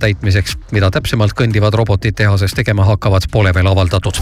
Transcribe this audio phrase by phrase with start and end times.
[0.00, 0.56] täitmiseks.
[0.72, 4.20] mida täpsemalt kõndivad robotid tehases tegema hakkavad, pole veel avaldatud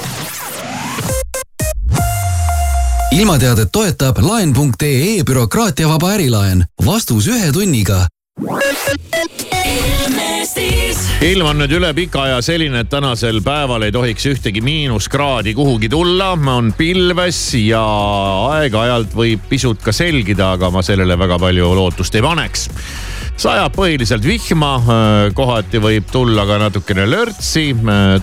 [3.11, 6.65] ilmateadet toetab laen.ee bürokraatiavaba ärilaen.
[6.87, 8.07] vastus ühe tunniga
[11.25, 15.89] ilm on nüüd üle pika aja selline, et tänasel päeval ei tohiks ühtegi miinuskraadi kuhugi
[15.89, 17.83] tulla, on pilves ja
[18.53, 22.69] aeg-ajalt võib pisut ka selgida, aga ma sellele väga palju lootust ei paneks
[23.39, 24.73] sajab põhiliselt vihma,
[25.37, 27.71] kohati võib tulla ka natukene lörtsi.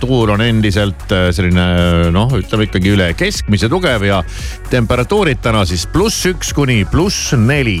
[0.00, 4.22] tuul on endiselt selline noh, ütleme ikkagi üle keskmise tugev ja
[4.70, 7.80] temperatuurid täna siis pluss üks kuni pluss neli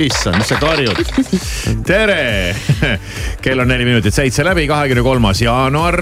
[0.00, 1.00] Issand, mis sa karjud.
[1.86, 2.54] tere,
[3.44, 5.98] kell on neli minutit seitse läbi, kahekümne kolmas jaanuar.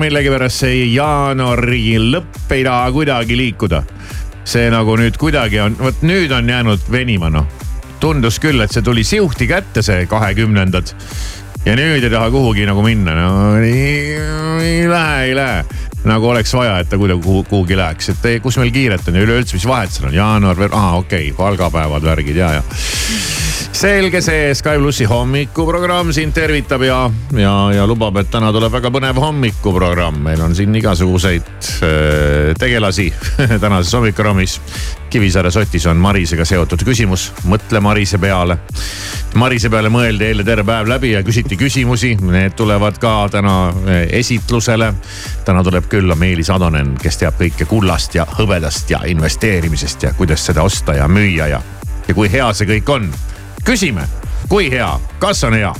[0.00, 3.82] millegipärast see jaanuari lõpp ei taha kuidagi liikuda.
[4.46, 7.46] see nagu nüüd kuidagi on, vot nüüd on jäänud venima noh.
[8.00, 10.94] tundus küll, et see tuli siuhti kätte, see kahekümnendad.
[11.66, 14.16] ja nüüd ei taha kuhugi nagu minna, no ei,
[14.62, 18.60] ei lähe, ei lähe nagu oleks vaja, et ta kuidagi kuhu, kuhugi läheks, et kus
[18.60, 22.42] meil kiiret on ja üleüldse, mis vahet seal on, jaanuar, aa okei okay,, palgapäevad, värgid
[22.42, 23.45] ja, ja.
[23.76, 28.88] Selge see, Sky plussi hommikuprogramm sind tervitab ja, ja, ja lubab, et täna tuleb väga
[28.94, 30.22] põnev hommikuprogramm.
[30.24, 31.50] meil on siin igasuguseid
[31.84, 33.10] äh, tegelasi
[33.62, 34.60] tänases hommikuprogrammis.
[35.10, 38.56] Kivisaare sotis on Marisega seotud küsimus, mõtle Marise peale.
[39.36, 44.02] Marise peale mõeldi eile terve päev läbi ja küsiti küsimusi, need tulevad ka täna äh,
[44.22, 44.92] esitlusele.
[45.44, 50.48] täna tuleb külla Meelis Atonen, kes teab kõike kullast ja hõbedast ja investeerimisest ja kuidas
[50.48, 51.64] seda osta ja müüa ja,
[52.08, 53.10] ja kui hea see kõik on
[53.66, 54.06] küsime,
[54.48, 55.72] kui hea, kas on hea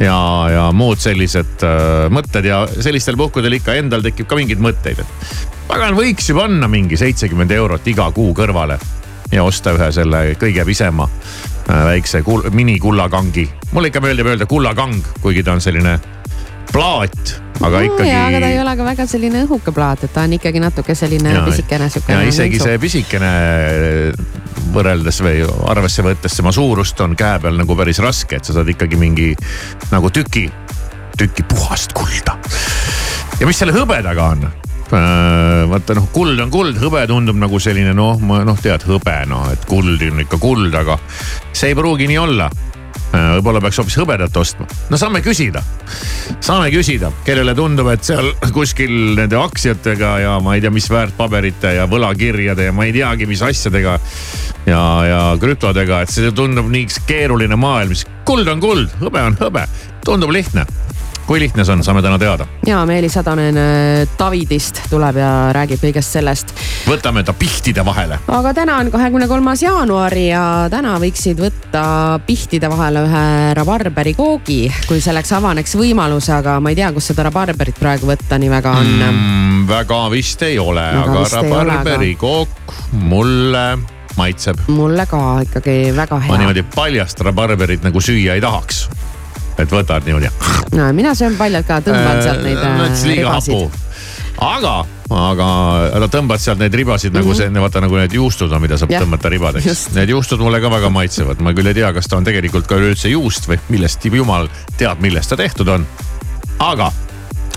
[0.00, 0.18] ja,
[0.52, 5.64] ja muud sellised äh, mõtted ja sellistel puhkudel ikka endal tekib ka mingeid mõtteid, et
[5.70, 8.78] pagan, võiks ju panna mingi seitsekümmend eurot iga kuu kõrvale
[9.32, 13.48] ja osta ühe selle kõige pisema äh, väikse kul, minikullakangi.
[13.72, 15.98] mulle ikka meeldib öelda kullakang, kuigi ta on selline
[16.72, 18.12] plaat, aga ikkagi.
[18.12, 21.34] aga ta ei ole ka väga selline õhuke plaat, et ta on ikkagi natuke selline
[21.34, 22.14] ja, pisikene sihuke.
[22.14, 23.32] ja isegi see pisikene
[24.74, 28.70] võrreldes või arvesse võttes tema suurust on käe peal nagu päris raske, et sa saad
[28.74, 29.32] ikkagi mingi
[29.92, 30.46] nagu tüki,
[31.18, 32.38] tüki puhast kulda.
[33.40, 34.48] ja mis selle hõbedaga on?
[34.88, 39.50] Äh, vaata noh, kuld on kuld, hõbe tundub nagu selline noh, noh tead hõbe noh,
[39.52, 40.96] et kuld on ikka kuld, aga
[41.52, 42.48] see ei pruugi nii olla
[43.12, 44.66] võib-olla peaks hoopis hõbedat ostma.
[44.90, 45.62] no saame küsida,
[46.40, 51.74] saame küsida, kellele tundub, et seal kuskil nende aktsiatega ja ma ei tea, mis väärtpaberite
[51.78, 53.98] ja võlakirjade ja ma ei teagi, mis asjadega.
[54.66, 59.38] ja, ja krüptodega, et see tundub nii keeruline maailm, siis kuld on kuld, hõbe on
[59.40, 59.64] hõbe,
[60.04, 60.66] tundub lihtne
[61.28, 62.46] kui lihtne see on, saame täna teada.
[62.66, 63.58] ja Meelis Adanen
[64.18, 66.54] Davidist tuleb ja räägib kõigest sellest.
[66.88, 68.16] võtame ta pihtide vahele.
[68.32, 70.42] aga täna on kahekümne kolmas jaanuar ja
[70.72, 71.82] täna võiksid võtta
[72.26, 73.26] pihtide vahele ühe
[73.58, 78.50] rabarberikoogi, kui selleks avaneks võimalus, aga ma ei tea, kus seda rabarberit praegu võtta nii
[78.54, 79.68] väga on mm,.
[79.68, 82.72] väga vist ei ole, aga rabarberikook
[83.04, 83.66] mulle
[84.16, 84.64] maitseb.
[84.72, 86.32] mulle ka ikkagi väga hea.
[86.32, 88.86] ma niimoodi paljast rabarberit nagu süüa ei tahaks
[89.62, 90.30] et võtad niimoodi.
[90.76, 93.78] no mina söön paljalt ka, tõmban sealt neid äh, ribasid.
[94.44, 94.74] aga,
[95.10, 95.48] aga
[95.98, 97.24] ära tõmbad sealt neid ribasid mm -hmm.
[97.24, 97.54] nagu mhm.
[97.56, 99.88] see, vaata nagu need juustud on, mida saab ja, tõmmata ribadeks.
[99.94, 102.78] Need juustud mulle ka väga maitsevad, ma küll ei tea, kas ta on tegelikult ka
[102.78, 105.86] üleüldse juust või millest jumal teab, millest ta tehtud on.
[106.58, 106.92] aga,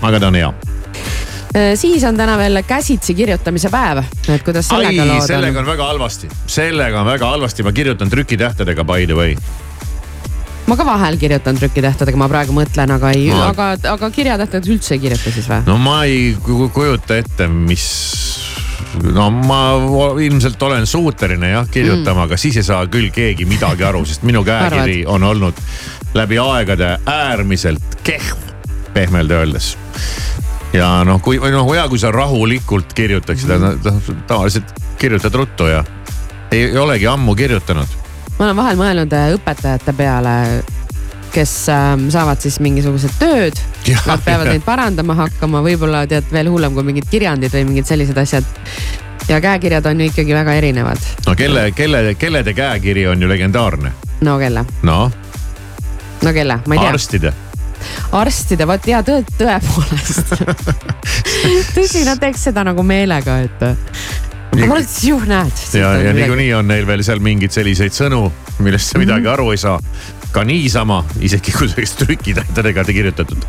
[0.02, 0.52] aga ta on hea
[1.56, 5.26] äh, siis on täna veel käsitsi kirjutamise päev, et kuidas sellega lood on?
[5.26, 9.36] sellega on väga halvasti, sellega on väga halvasti, ma kirjutan trükitähtedega by the way
[10.66, 14.96] ma ka vahel kirjutan trükitähtedega, ma praegu mõtlen, aga ei no., aga, aga kirjatähtedega üldse
[14.96, 15.62] ei kirjuta siis või?
[15.66, 17.86] no ma ei kujuta ette, mis
[19.14, 19.60] no ma
[20.22, 24.26] ilmselt olen suuteline jah kirjutama mm., aga siis ei saa küll keegi midagi aru, sest
[24.28, 25.58] minu käekiri on olnud
[26.14, 28.36] läbi aegade äärmiselt kehv,
[28.94, 29.76] pehmelt öeldes.
[30.72, 35.82] ja noh, kui noh, hea, kui sa rahulikult kirjutaksid mm., noh tavaliselt kirjutad ruttu ja
[36.52, 38.01] ei, ei olegi ammu kirjutanud
[38.42, 40.32] ma olen vahel mõelnud äh, õpetajate peale,
[41.32, 43.60] kes ähm, saavad siis mingisugused tööd.
[44.08, 44.56] Nad peavad ja.
[44.56, 48.48] neid parandama hakkama, võib-olla tead veel hullem kui mingid kirjandid või mingid sellised asjad.
[49.28, 50.98] ja käekirjad on ju ikkagi väga erinevad.
[51.26, 53.92] no kelle, kelle, kellede käekiri on ju legendaarne?
[54.20, 54.66] no kelle?
[54.82, 55.12] noh.
[56.22, 56.90] no kelle, ma ei tea.
[56.90, 57.32] arstide
[58.12, 60.34] arstide, vot ja tõe, tõepoolest
[61.76, 65.62] tõsi, nad teeks seda nagu meelega, et aga ma ütlesin, juh näed.
[65.78, 68.26] ja, ja niikuinii on neil veel seal mingeid selliseid sõnu,
[68.62, 69.32] millest sa midagi mm -hmm.
[69.32, 69.78] aru ei saa.
[70.32, 73.44] ka niisama, isegi kui see trükitähtedega kirjutatud.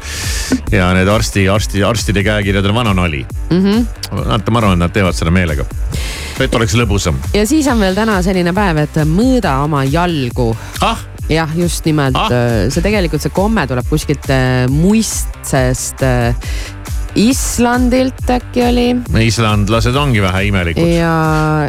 [0.71, 3.63] ja need arsti, arsti, arstide käekirjad on vana nali mm.
[3.63, 3.85] -hmm.
[4.27, 5.65] Nad, ma arvan, et nad teevad seda meelega,
[6.39, 7.15] et oleks lõbusam.
[7.33, 10.99] ja siis on veel täna selline päev, et mõõda oma jalgu ah?
[11.29, 12.29] jah, just nimelt ah.,
[12.69, 16.35] see tegelikult see komme tuleb kuskilt äh, muistsest äh,
[17.15, 18.86] Islandilt äkki oli.
[19.21, 20.88] islandlased ongi vähe imelikud.
[20.88, 21.12] ja,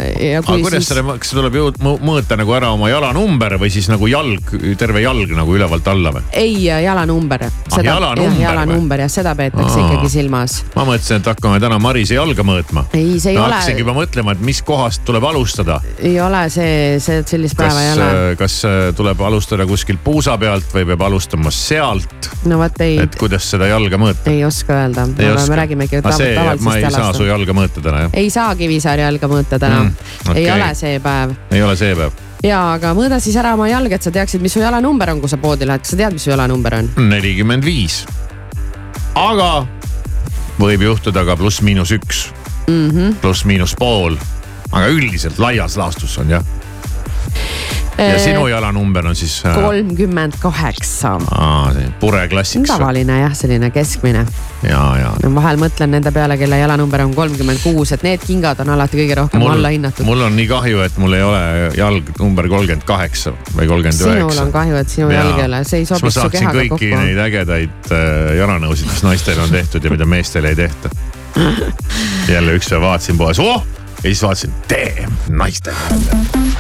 [0.00, 0.88] ja kui aga kuidas siis...
[0.88, 5.35] selle, kas tuleb jõud mõõta nagu ära oma jalanumber või siis nagu jalg, terve jalg
[5.37, 6.25] nagu ülevalt alla või?
[6.33, 7.45] ei, jalanumber.
[7.45, 9.90] ah, jalanumber jah, jalanumber jah, seda peetakse Aa.
[9.90, 10.57] ikkagi silmas.
[10.73, 12.87] ma mõtlesin, et hakkame täna Marise jalga mõõtma.
[12.97, 13.59] ei, see ei no, ole.
[13.59, 15.80] hakkasingi juba mõtlema, et mis kohast tuleb alustada.
[15.99, 18.09] ei ole see, see sellist päeva ei ole.
[18.40, 22.33] kas äh, tuleb alustada kuskilt puusa pealt või peab alustama sealt?
[22.49, 22.97] no vot ei.
[23.04, 24.33] et kuidas seda jalga mõõta?
[24.33, 25.04] ei oska öelda
[25.38, 26.64] aga me räägime ikka tav see, tavalisest jalast.
[26.64, 27.00] ma ei jalast.
[27.00, 28.14] saa su jalga mõõta täna jah?
[28.23, 30.12] ei saa Kivisaare jalga mõõta täna mm,.
[30.25, 30.43] Okay.
[30.43, 31.35] ei ole see päev.
[31.50, 34.53] ei ole see päev ja, aga mõõda siis ära oma jalg, et sa teaksid, mis
[34.57, 36.91] su jalanumber on, kui sa poodi lähed, kas sa tead, mis su jalanumber on?
[37.11, 38.03] nelikümmend viis.
[39.14, 39.67] aga
[40.61, 42.29] võib juhtuda ka pluss-miinus üks
[42.67, 44.17] mm -hmm., pluss-miinus pool.
[44.73, 46.45] aga üldiselt laias laastus on jah
[47.98, 51.18] ja sinu jalanumber on siis äh, kolmkümmend kaheksa.
[52.00, 52.68] pure klassiks.
[52.68, 54.26] tavaline jah, selline keskmine.
[54.62, 55.12] ja, ja.
[55.34, 59.18] vahel mõtlen nende peale, kelle jalanumber on kolmkümmend kuus, et need kingad on alati kõige
[59.18, 60.06] rohkem allahinnatud.
[60.06, 61.44] mul on nii kahju, et mul ei ole
[61.78, 64.18] jalg number kolmkümmend kaheksa või kolmkümmend üheksa.
[64.18, 67.02] sinul on kahju, et sinu jalg ei ole, see ei sobi su kehaga kõiki kokku.
[67.04, 70.92] neid ägedaid äh, jalanõusid, mis naistel on tehtud ja mida meestel ei tehta.
[72.34, 73.64] jälle üks päev vaatasin poes, oh
[74.04, 76.53] ja siis vaatasin, damn, naistel hommikuprogramm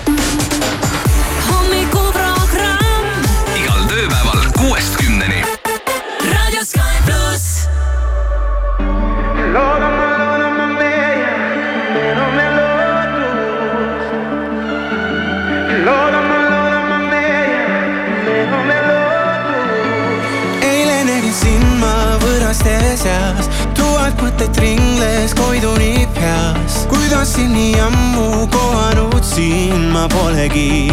[25.04, 26.86] mõtet ringles koiduni peas.
[26.88, 30.90] kuidas sind nii ammu kohanud siin ma polegi.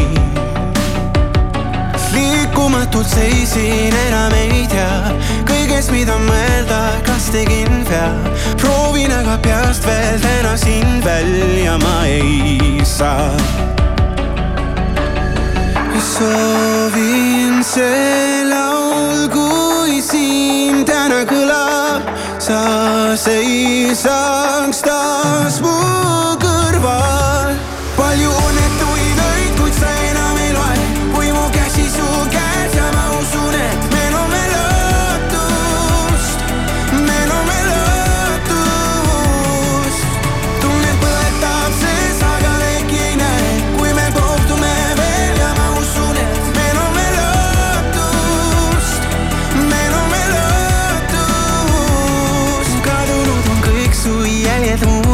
[2.14, 5.16] liikumatult seisin, enam ei tea
[5.48, 8.12] kõigest, mida mõelda, kas tegin vea.
[8.58, 13.32] proovin aga peast veel täna sind välja ma ei saa
[16.02, 21.81] soovin see laul, kui siin täna kõlab,
[22.52, 25.78] sa seisaks taas mu
[26.44, 27.21] kõrval.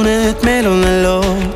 [0.00, 1.49] ma usun, et meil on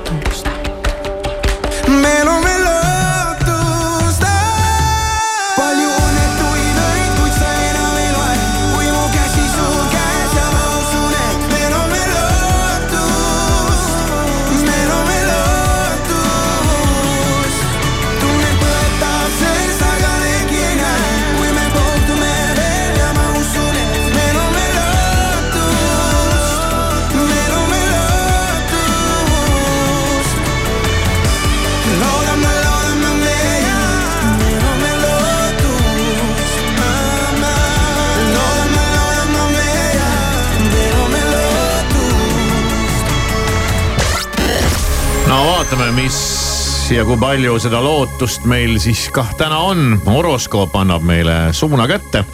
[45.74, 49.96] vaatame, mis ja kui palju seda lootust meil siis kah täna on.
[50.06, 52.24] horoskoop annab meile suuna kätte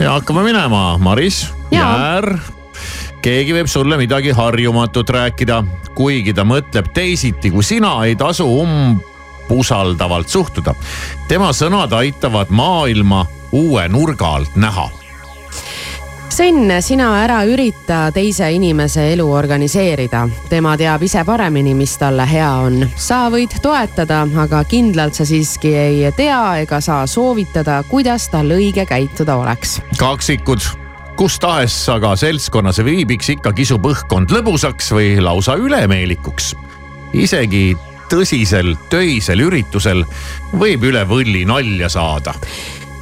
[0.00, 1.46] ja hakkame minema, Maris.
[1.72, 2.36] Jäär.
[3.22, 5.62] keegi võib sulle midagi harjumatut rääkida,
[5.96, 10.74] kuigi ta mõtleb teisiti kui sina, ei tasu umbusaldavalt suhtuda.
[11.28, 14.90] tema sõnad aitavad maailma uue nurga alt näha
[16.36, 22.50] Sven, sina ära ürita teise inimese elu organiseerida, tema teab ise paremini, mis talle hea
[22.60, 22.82] on.
[22.92, 28.84] sa võid toetada, aga kindlalt sa siiski ei tea ega saa soovitada, kuidas tal õige
[28.84, 29.78] käituda oleks.
[29.96, 30.60] kaksikud,
[31.16, 36.52] kus tahes aga seltskonnas viibiks, ikka kisub õhkkond lõbusaks või lausa ülemeelikuks.
[37.16, 37.70] isegi
[38.12, 40.04] tõsisel töisel üritusel
[40.52, 42.36] võib üle võlli nalja saada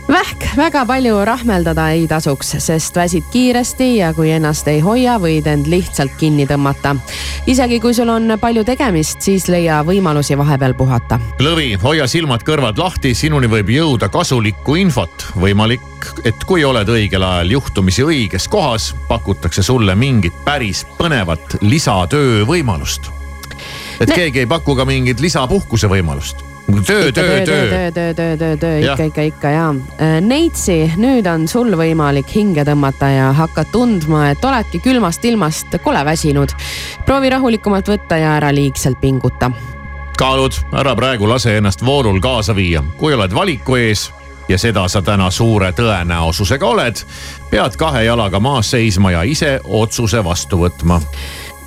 [0.09, 5.49] vähk väga palju rahmeldada ei tasuks, sest väsid kiiresti ja kui ennast ei hoia, võid
[5.49, 6.97] end lihtsalt kinni tõmmata.
[7.47, 11.19] isegi kui sul on palju tegemist, siis leia võimalusi vahepeal puhata.
[11.41, 15.27] lõvi, hoia silmad-kõrvad lahti, sinuni võib jõuda kasulikku infot.
[15.41, 15.81] võimalik,
[16.25, 23.11] et kui oled õigel ajal juhtumisi õiges kohas, pakutakse sulle mingit päris põnevat lisatöö võimalust.
[24.01, 26.54] et Ne- keegi ei paku ka mingit lisapuhkuse võimalust.
[26.87, 27.45] Töö, töö, töö.
[27.45, 29.75] töö, töö, töö, töö, töö, ikka, ikka, ikka ja.
[30.21, 36.05] Neitsi, nüüd on sul võimalik hinge tõmmata ja hakkad tundma, et oledki külmast ilmast kole
[36.05, 36.57] väsinud.
[37.05, 39.51] proovi rahulikumalt võtta ja ära liigselt pinguta.
[40.19, 44.13] kaalud, ära praegu lase ennast voorul kaasa viia, kui oled valiku ees
[44.49, 47.01] ja seda sa täna suure tõenäosusega oled,
[47.51, 51.01] pead kahe jalaga maas seisma ja ise otsuse vastu võtma.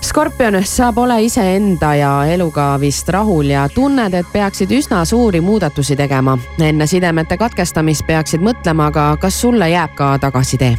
[0.02, 5.96] Skorpion, sa pole iseenda ja eluga vist rahul ja tunned, et peaksid üsna suuri muudatusi
[5.96, 6.38] tegema.
[6.62, 10.78] enne sidemete katkestamist peaksid mõtlema ka, kas sulle jääb ka tagasitee.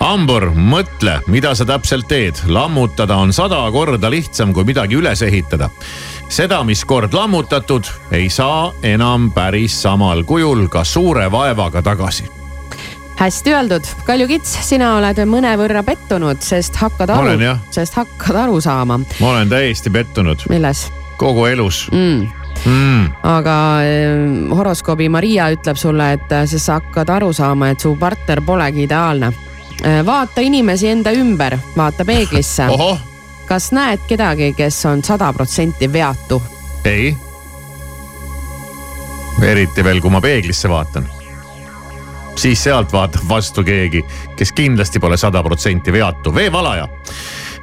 [0.00, 2.34] hambur, mõtle, mida sa täpselt teed.
[2.46, 5.70] lammutada on sada korda lihtsam kui midagi üles ehitada.
[6.28, 12.37] seda, mis kord lammutatud, ei saa enam päris samal kujul ka suure vaevaga tagasi.
[13.18, 17.34] Hästi öeldud, Kalju Kits, sina oled mõnevõrra pettunud, sest hakkad aru
[17.74, 20.86] sest hakkad aru saama, ma olen täiesti pettunud milles
[21.18, 22.28] kogu elus mm.
[22.62, 23.10] mm..
[23.26, 23.56] aga
[24.54, 28.86] horoskoobi Maria ütleb sulle, et eh, sest sa hakkad aru saama, et su partner polegi
[28.86, 29.32] ideaalne.
[30.06, 32.66] vaata inimesi enda ümber, vaata peeglisse.
[33.50, 36.42] kas näed kedagi, kes on sada protsenti veatu?
[36.84, 37.16] ei.
[39.42, 41.17] eriti veel, kui ma peeglisse vaatan.
[42.38, 44.04] Siis sealt vaatab vastu keegi,
[44.36, 46.88] kes kindlasti pole sada protsenti veatu, veevalaja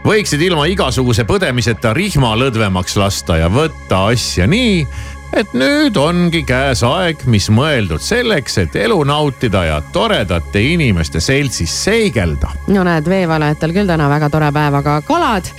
[0.05, 4.83] võiksid ilma igasuguse põdemiseta rihma lõdvemaks lasta ja võtta asja nii,
[5.35, 11.73] et nüüd ongi käes aeg, mis mõeldud selleks, et elu nautida ja toredate inimeste seltsis
[11.87, 12.53] seigelda.
[12.67, 15.49] no näed, veevalajatel küll täna väga tore päev, aga kalad,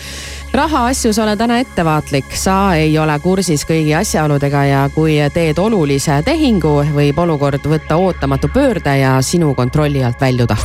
[0.56, 6.78] rahaasjus ole täna ettevaatlik, sa ei ole kursis kõigi asjaoludega ja kui teed olulise tehingu,
[6.96, 10.56] võib olukord võtta ootamatu pöörde ja sinu kontrolli alt väljuda.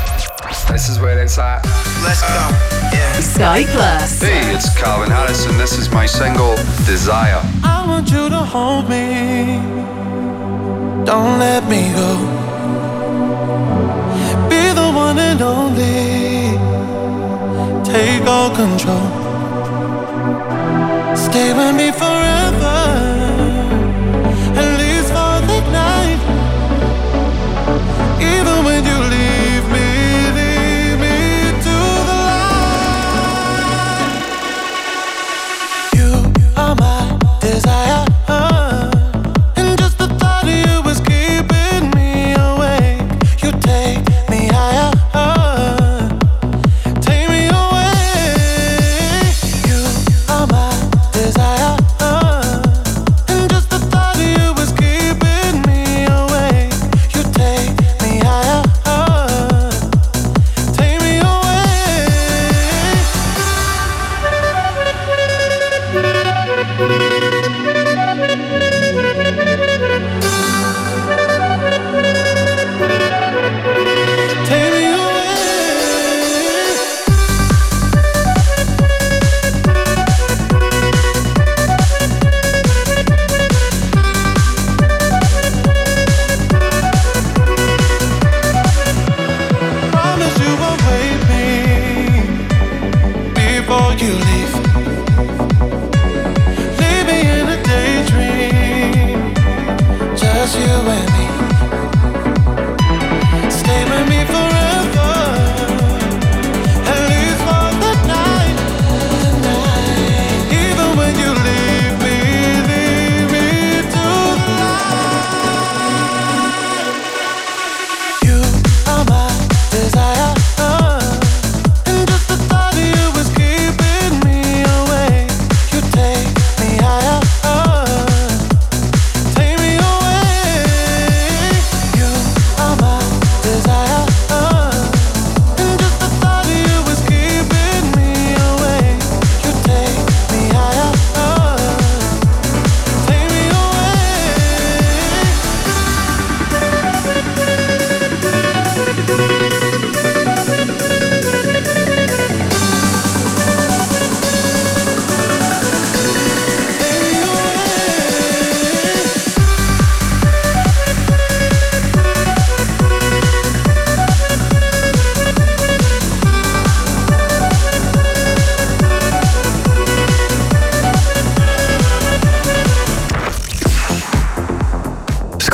[0.71, 1.67] This is where it's at.
[2.03, 2.43] Let's go.
[2.93, 3.19] Yeah.
[3.19, 4.21] Sky Plus.
[4.21, 6.55] Hey, it's Calvin Harris, and this is my single
[6.85, 7.41] Desire.
[7.63, 9.59] I want you to hold me.
[11.05, 12.15] Don't let me go.
[14.49, 16.57] Be the one and only.
[17.83, 19.20] Take all control.
[21.31, 23.10] Stay with me forever.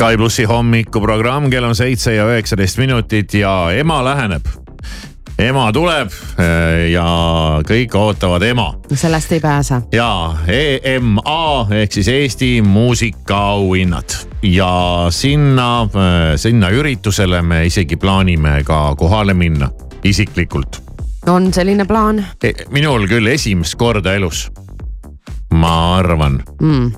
[0.08, 4.46] Sky plussi hommikuprogramm, kell on seitse ja üheksateist minutit ja ema läheneb.
[5.38, 6.08] ema tuleb
[6.40, 7.04] eh, ja
[7.68, 9.82] kõik ootavad ema sellest ei pääse.
[9.92, 15.88] ja EMA ehk siis Eesti muusikaauhinnad ja sinna,
[16.36, 19.68] sinna üritusele me isegi plaanime ka kohale minna
[20.04, 20.80] isiklikult.
[21.26, 22.24] on selline plaan
[22.70, 24.48] minul küll esimest korda elus.
[25.52, 26.90] ma arvan mm.?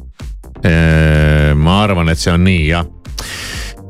[1.56, 2.86] ma arvan, et see on nii jah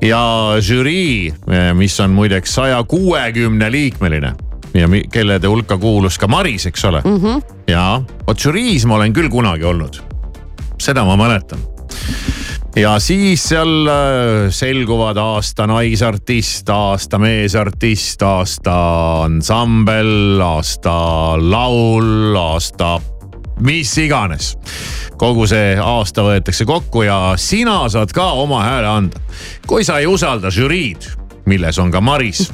[0.03, 1.33] ja žürii,
[1.75, 4.35] mis on muideks saja kuuekümne liikmeline
[4.75, 7.17] ja kellede hulka kuulus ka Maris, eks ole mm.
[7.17, 7.43] -hmm.
[7.67, 10.03] ja vot žüriis ma olen küll kunagi olnud.
[10.79, 11.59] seda ma mäletan.
[12.77, 20.95] ja siis seal äh, selguvad aasta naisartist, aasta meesartist, aasta ansambel, aasta
[21.37, 23.01] laul, aasta
[23.61, 24.57] mis iganes.
[25.21, 29.21] kogu see aasta võetakse kokku ja sina saad ka oma hääle anda.
[29.67, 31.11] kui sa ei usalda žüriid,
[31.47, 32.51] milles on ka Maris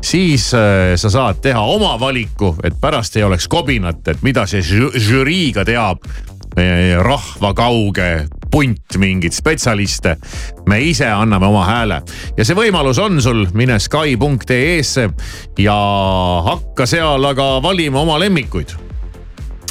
[0.00, 4.62] siis äh, sa saad teha oma valiku, et pärast ei oleks kobinat, et mida see
[4.62, 6.04] žü- žüriiga teab
[6.58, 10.16] äh, rahva kauge punt mingeid spetsialiste.
[10.66, 12.02] me ise anname oma hääle
[12.36, 15.08] ja see võimalus on sul, mine Sky.ee-sse
[15.58, 15.78] ja
[16.44, 18.87] hakka seal aga valima oma lemmikuid.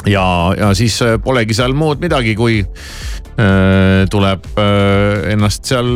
[0.06, 5.88] Ja, ja siis äh, polegi seal muud midagi, kui äh, tuleb äh, ennast seal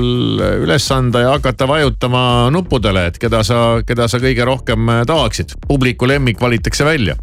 [0.62, 5.56] üles anda ja hakata vajutama nuppudele, et keda sa, keda sa kõige rohkem äh, tahaksid.
[5.68, 7.16] publiku lemmik valitakse välja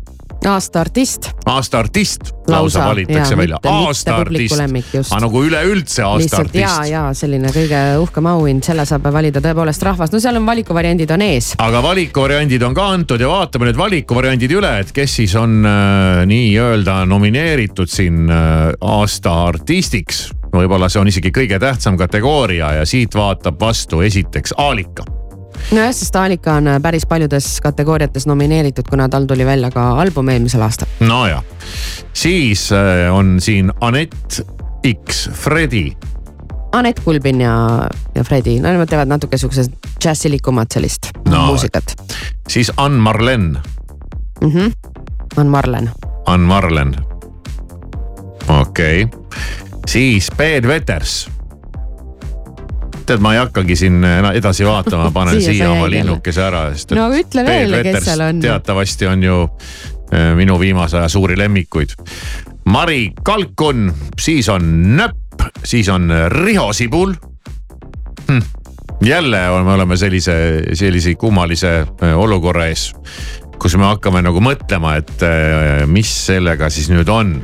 [0.47, 1.29] aasta artist.
[1.45, 3.59] aasta artist lausa, lausa valitakse jaa, välja.
[3.63, 6.91] aasta artist aga nagu üleüldse aasta lihtsalt ja, artist.
[6.93, 11.25] ja selline kõige uhkem auhind, selle saab valida tõepoolest rahvas, no seal on valikuvariandid on
[11.27, 11.51] ees.
[11.59, 16.23] aga valikuvariandid on ka antud ja vaatame need valikuvariandid üle, et kes siis on äh,
[16.29, 20.29] nii-öelda nomineeritud siin äh, aasta artistiks.
[20.55, 25.18] võib-olla see on isegi kõige tähtsam kategooria ja siit vaatab vastu esiteks Aalika.
[25.71, 30.29] Nojah, sest Alika on äh, päris paljudes kategooriates nomineeritud, kuna tal tuli välja ka album
[30.29, 30.87] eelmisel aastal.
[30.99, 31.43] nojah,
[32.13, 34.41] siis äh, on siin Anett
[34.87, 35.91] X, Fredi
[36.71, 41.45] Anett Kulbin ja, ja Fredi, no nemad teevad natuke siukest džässilikumat sellist No.
[41.45, 41.95] muusikat
[42.49, 43.57] siis Ann-Marlen,
[44.41, 44.51] mm.
[44.51, 44.71] -hmm.
[45.37, 45.89] on Marlen.
[46.25, 46.95] Ann-Marlen.
[48.61, 49.19] okei okay.,
[49.87, 51.29] siis Peet Veters.
[53.09, 56.93] Tead, ma ei hakkagi siin edasi vaatama, panen Siia siia oma linnukese ära, sest.
[56.97, 58.41] No ütle veel, kes seal on.
[58.43, 59.39] teatavasti on ju
[60.13, 61.95] äh, minu viimase aja suuri lemmikuid.
[62.69, 63.89] Mari Kalkun,
[64.21, 67.13] siis on Nöpp, siis on Riho Sibul
[68.27, 68.41] hm.
[69.01, 72.91] jälle on- me oleme sellise, sellise kummalise äh, olukorra ees,
[73.59, 77.39] kus me hakkame nagu mõtlema, et äh, mis sellega siis nüüd on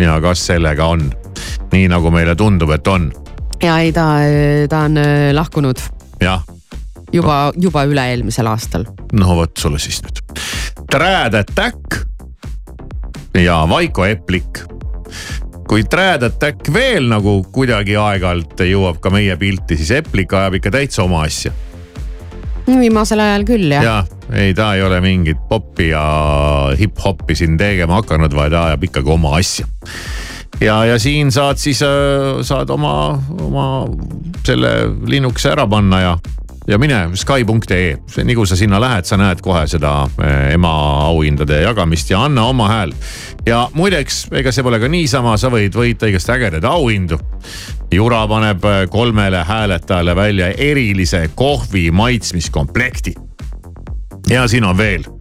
[0.00, 1.10] ja kas sellega on
[1.72, 3.10] nii, nagu meile tundub, et on.
[3.62, 4.06] Ja ei, ta,
[4.68, 5.82] ta on äh, lahkunud
[6.22, 6.44] jah,
[7.12, 8.86] juba, juba üle-eelmisel aastal.
[9.12, 10.22] no vot sulle siis nüüd.
[10.90, 12.00] Trad Attack
[13.38, 14.62] ja Vaiko Eplik.
[15.68, 20.72] kui Trad Attack veel nagu kuidagi aeg-ajalt jõuab ka meie pilti, siis Eplik ajab ikka
[20.78, 21.52] täitsa oma asja.
[22.70, 24.00] viimasel ajal küll jah ja..
[24.30, 26.02] ja ei, ta ei ole mingit popi ja
[26.78, 29.66] hip-hopi siin tegema hakanud, vaid ajab ikkagi oma asja.
[30.60, 31.82] Ja, ja siin saad siis,
[32.42, 32.92] saad oma,
[33.40, 33.66] oma
[34.46, 34.74] selle
[35.06, 36.18] linnukese ära panna ja
[36.70, 40.72] ja mine Sky.ee, nii kui sa sinna lähed, sa näed kohe seda eh, ema
[41.08, 42.92] auhindade jagamist ja anna oma hääl.
[43.46, 47.18] ja muideks, ega see pole ka niisama, sa võid võita igast ägedaid auhindu.
[47.90, 53.14] Jura paneb eh, kolmele hääletajale välja erilise kohvi maitsmiskomplekti.
[54.30, 55.19] ja siin on veel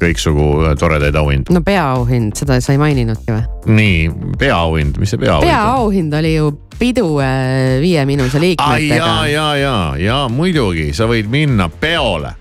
[0.00, 1.54] kõiksugu toredaid auhindu.
[1.54, 3.44] no peaauhind, seda sa ei maininudki või?
[3.76, 5.54] nii, peaauhind, mis see peaauhind on?
[5.54, 11.08] peaauhind oli ju pidu äh, Viie Miinuse ai liikmetega ja, ja, ja, ja muidugi sa
[11.10, 12.32] võid minna peole.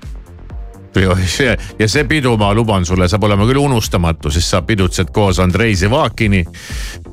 [1.80, 5.76] ja see pidu, ma luban sulle, saab olema küll unustamatu, sest sa pidutsed koos Andrei
[5.78, 6.42] Zevakini,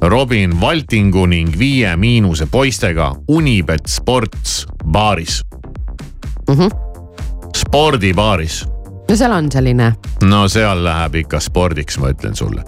[0.03, 5.43] Robin Valtingu ning Viie Miinuse poistega Unibet Sports baaris
[6.49, 6.55] mm.
[6.55, 6.71] -hmm.
[7.57, 8.65] spordibaaris
[9.09, 9.93] no seal on selline
[10.27, 12.65] no seal läheb ikka spordiks, ma ütlen sulle.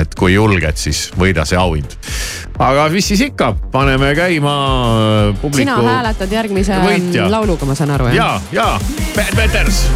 [0.00, 1.98] et kui julged, siis võida see auhind.
[2.58, 4.54] aga mis siis ikka, paneme käima
[5.30, 5.62] äh, publiku.
[5.62, 7.30] sina hääletad järgmise võitja.
[7.30, 8.16] lauluga, ma saan aru jah?
[8.18, 8.70] ja, ja
[9.14, 9.86] Bad Betters.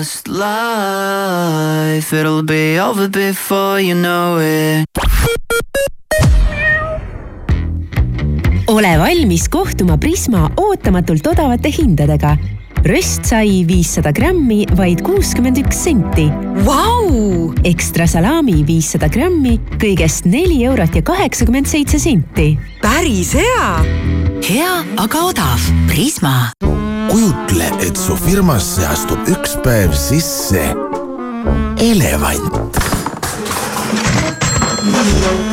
[0.00, 2.12] Just life.
[2.12, 4.86] It'll be over before you know it.
[8.66, 12.36] ole valmis kohtuma Prisma ootamatult odavate hindadega.
[12.80, 16.30] röstsai viissada grammi, vaid kuuskümmend üks senti.
[16.64, 17.52] Vau!
[17.68, 22.54] ekstra salami viissada grammi, kõigest neli eurot ja kaheksakümmend seitse senti.
[22.80, 23.70] päris hea.
[24.48, 25.72] hea, aga odav.
[25.92, 26.38] Prisma.
[27.10, 30.62] Kujutle, et su firmasse astub üks päev sisse
[31.80, 32.78] elevant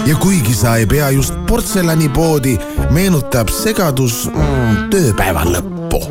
[0.08, 2.58] ja kuigi sa ei pea just portselanipoodi,
[2.96, 6.02] meenutab segadus mm, tööpäeva lõppu.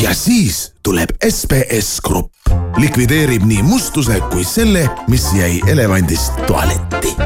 [0.00, 2.32] ja siis tuleb SBS Grupp,
[2.76, 7.16] likvideerib nii mustuse kui selle, mis jäi elevandist tualetti.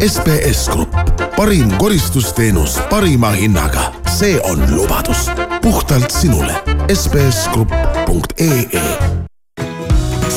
[0.00, 0.94] SBS Grupp,
[1.36, 5.28] parim koristusteenus parima hinnaga, see on lubadus
[5.62, 6.73] puhtalt sinule.
[6.92, 8.68] sbsgrupp.ee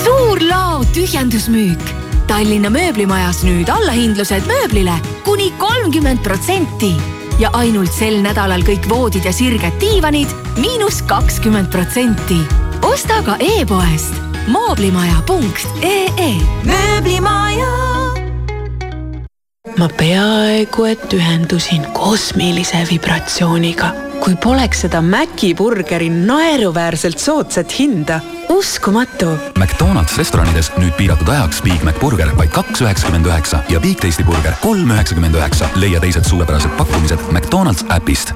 [0.03, 1.79] suur lao tühjendusmüük
[2.27, 4.93] Tallinna mööblimajas nüüd allahindlused mööblile
[5.25, 6.93] kuni kolmkümmend protsenti
[7.39, 12.39] ja ainult sel nädalal kõik voodid ja sirged diivanid miinus kakskümmend protsenti.
[12.81, 14.15] osta ka e-poest
[14.47, 16.31] mooblimaja.ee.
[16.63, 18.06] mööblimaja.
[19.77, 23.91] Ma peaaegu et ühendusin kosmilise vibratsiooniga,
[24.23, 28.21] kui poleks seda Maci burgeri naeruväärselt soodsat hinda
[28.53, 29.33] uskumatu.
[29.59, 34.25] McDonalds restoranides nüüd piiratud ajaks Big Mac burger vaid kaks üheksakümmend üheksa ja Big Tasty
[34.27, 35.69] burger kolm üheksakümmend üheksa.
[35.75, 38.33] leia teised suurepärased pakkumised McDonalds äpist.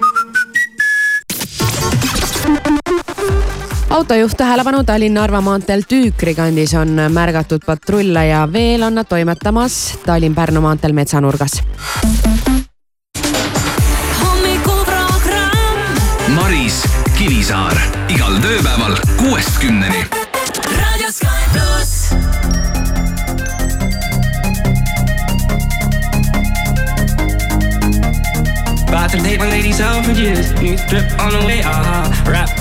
[3.91, 10.61] Autojuht tähelepanu, Tallinna-Narva maanteel Tüükri kandis on märgatud patrulle ja veel on nad toimetamas Tallinn-Pärnu
[10.61, 11.59] maanteel Metsanurgas.
[16.35, 16.83] Maris
[17.17, 17.75] Kivisaar
[18.09, 20.05] igal tööpäeval kuuest kümneni.
[20.77, 22.13] raadio Sky pluss.
[28.87, 30.51] About to take my ladies out for years.
[30.61, 32.01] New drip on the way, aha.
[32.01, 32.31] Uh-huh.
[32.31, 32.60] Rap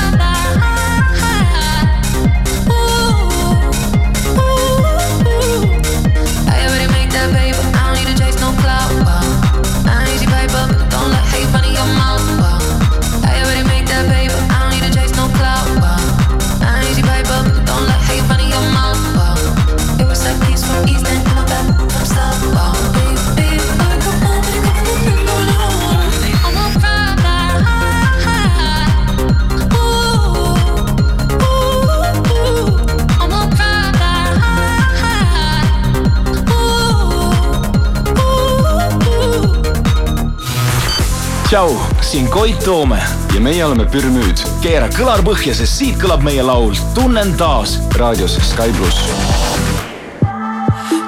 [41.51, 43.03] tšau, siin Koit Toome
[43.35, 44.39] ja meie oleme Pürmüüd.
[44.63, 49.01] keera kõlar põhja, sest siit kõlab meie laul Tunnen taas raadios Sky pluss.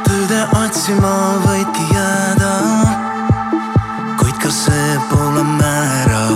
[0.04, 1.14] tõde otsima
[1.46, 2.52] võidki jääda,
[4.20, 6.36] kuid ka see pole määrav.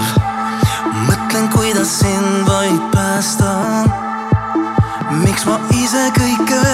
[1.09, 3.51] mõtlen, kuidas sind vaid päästa.
[5.19, 6.66] miks ma ise kõike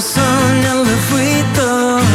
[0.00, 2.09] no sono lo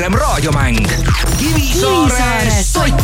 [0.00, 0.86] kiirem raadiomäng.
[1.38, 3.02] Kivisaare sott.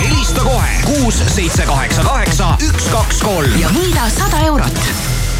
[0.00, 0.68] helista kohe.
[0.84, 3.54] Kuus, seitse, kaheksa, kaheksa, üks, kaks, kolm.
[3.60, 4.80] Ja võida sada eurot.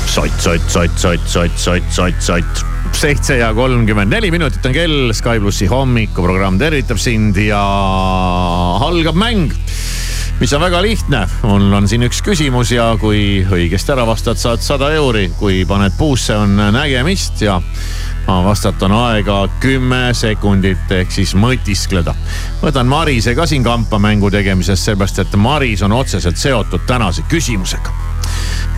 [0.06, 2.62] sott, sott, sott, sott, sott, sott, sott, sott.
[2.92, 7.64] seitse ja kolmkümmend neli minutit on kell, Sky plussi hommikuprogramm tervitab sind ja
[8.86, 9.50] algab mäng.
[10.38, 14.62] Mis on väga lihtne, mul on siin üks küsimus ja kui õigesti ära vastad, saad
[14.62, 17.58] sada euri, kui paned puusse, on nägemist ja
[18.26, 22.14] vastata on aega kümme sekundit ehk siis mõtiskleda.
[22.62, 27.90] võtan Marise ka siin kampa mängu tegemisest, seepärast et Maris on otseselt seotud tänase küsimusega.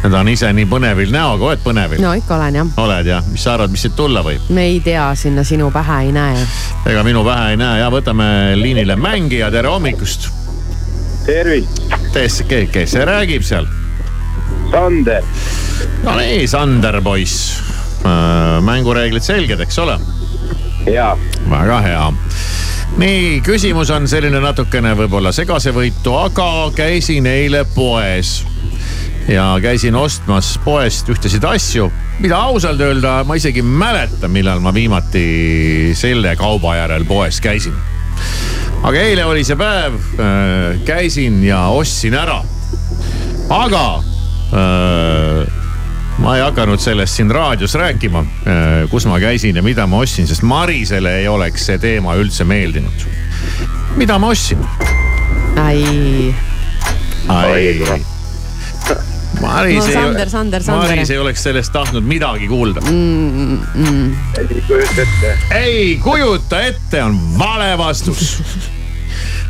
[0.03, 2.01] ta on ise nii põnevil näoga, oled põnevil?
[2.03, 4.49] no ikka olen jah, oled jah, mis sa arvad, mis siit tulla võib?
[4.51, 6.47] me ei tea, sinna sinu pähe ei näe.
[6.87, 10.31] ega minu pähe ei näe ja võtame liinile mängija, tere hommikust.
[11.27, 11.85] tervist.
[12.13, 13.69] kes, kes see räägib seal?
[14.73, 15.25] Sander.
[16.03, 17.63] no nii, Sander poiss.
[18.67, 19.99] Mängureeglid selged, eks ole?
[20.91, 21.19] jaa.
[21.51, 22.07] väga hea.
[22.97, 28.41] nii, küsimus on selline natukene võib-olla segasevõitu, aga käisin eile poes
[29.29, 31.89] ja käisin ostmas poest ühtesid asju,
[32.21, 37.75] mida ausalt öelda ma isegi ei mäleta, millal ma viimati selle kauba järel poes käisin.
[38.83, 39.99] aga eile oli see päev,
[40.85, 42.43] käisin ja ostsin ära.
[43.49, 44.03] aga
[44.53, 45.62] öö,
[46.19, 48.25] ma ei hakanud sellest siin raadios rääkima,
[48.91, 53.07] kus ma käisin ja mida ma ostsin, sest Marisele ei oleks see teema üldse meeldinud.
[53.97, 54.67] mida ma ostsin?
[55.57, 56.35] ai.
[57.29, 58.03] ai.
[59.41, 60.89] Maris no ei Sander, Sander, Sander.
[60.89, 62.81] Maris ei oleks sellest tahtnud midagi kuulda.
[62.81, 63.59] mm,.
[63.75, 64.17] Mm.
[64.39, 65.39] ei kujuta ette.
[65.55, 68.43] ei kujuta ette, on vale vastus.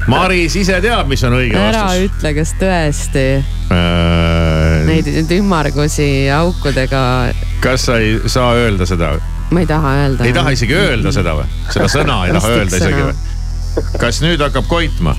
[0.06, 2.08] Maris ise teab, mis on õige ära vastus.
[2.08, 3.26] ütle, kas tõesti
[3.72, 4.41] Äh,
[4.86, 7.02] neid ümmargusi aukudega,
[7.64, 9.14] kas sa ei saa öelda seda?
[9.50, 10.24] ma ei taha öelda.
[10.24, 11.50] ei taha isegi öelda seda või?
[11.70, 13.92] seda sõna ei taha öelda isegi või?
[14.00, 15.16] kas nüüd hakkab koitma?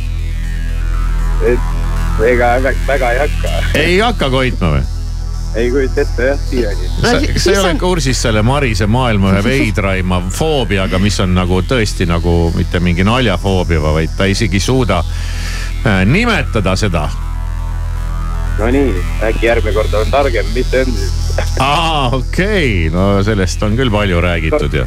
[2.24, 3.54] ega vä- väga ei hakka.
[3.80, 4.84] ei hakka koitma või?
[5.56, 6.90] ei kujuta ette jah, siiani.
[7.02, 12.08] kas sa ei ole kursis selle Marise maailma ühe veidraima foobiaga, mis on nagu tõesti
[12.10, 17.06] nagu mitte mingi naljafoobia, vaid ta isegi ei suuda äh, nimetada seda.
[18.60, 18.94] Nonii,
[19.26, 21.14] äkki järgmine kord olen targem, mis see on siis?
[21.60, 24.84] aa, okei okay., no sellest on küll palju räägitud ju.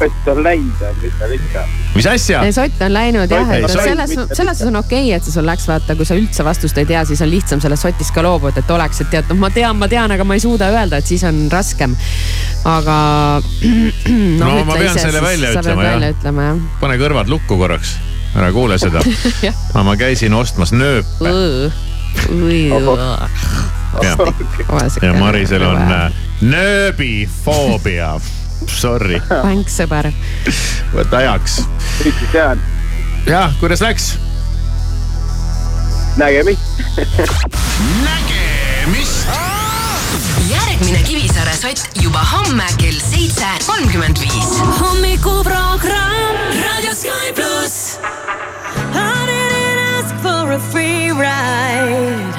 [0.00, 1.62] sott on läinud, mis seal ikka.
[1.94, 2.40] mis asja?
[2.56, 5.68] sott on läinud jah, et selles, selles suhtes on okei okay,, et see sul läks,
[5.70, 8.74] vaata, kui sa üldse vastust ei tea, siis on lihtsam sellest sotist ka loobuda, et
[8.74, 11.22] oleks, et tead, noh, ma tean, ma tean, aga ma ei suuda öelda, et siis
[11.30, 11.94] on raskem.
[12.66, 13.00] aga
[14.42, 16.06] no, No ma pean selle välja ütlema, jah.
[16.50, 18.00] jah pane kõrvad lukku korraks,
[18.34, 19.06] ära kuule seda.
[19.86, 21.36] ma käisin ostmas nööpe
[24.02, 24.16] ja,
[25.02, 28.20] ja Marisel on äh, nööbifoobia.
[28.66, 30.08] Sorry, Vänk sõber.
[30.94, 31.60] võta heaks.
[33.26, 34.14] jah, kuidas läks?
[36.16, 36.60] nägemist.
[38.04, 39.28] nägemist.
[40.48, 44.56] järgmine Kivisaare sott juba homme kell seitse kolmkümmend viis.
[44.80, 47.32] hommikuprogramm Raadio Sky
[50.56, 52.34] a free ride.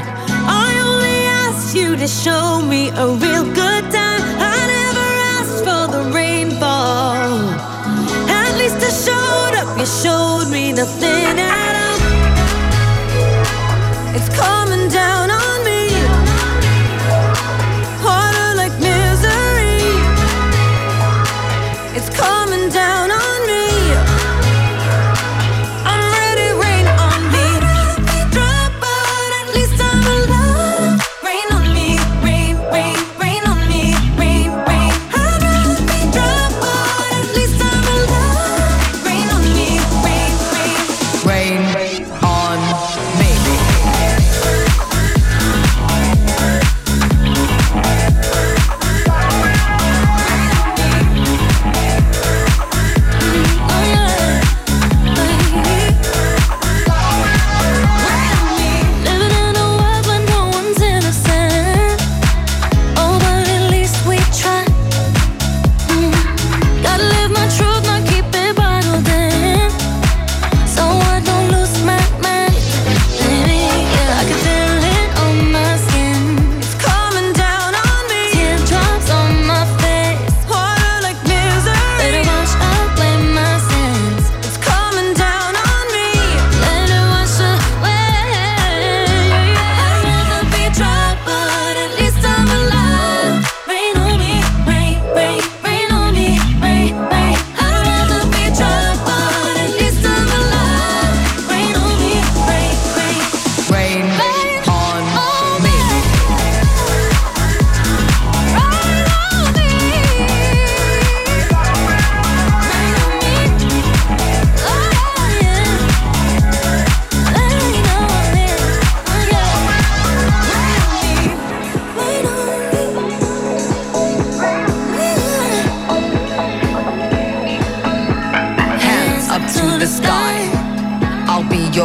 [0.66, 4.24] I only asked you to show me a real good time.
[4.56, 5.08] I never
[5.38, 7.30] asked for the rainfall.
[8.42, 12.00] At least I showed up, you showed me nothing at all.
[14.16, 15.27] It's coming down.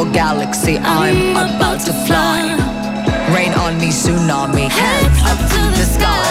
[0.03, 0.79] Your galaxy.
[0.79, 2.57] I'm about to fly.
[3.35, 4.69] Rain on me, tsunami.
[4.69, 6.27] Hands up to the sky.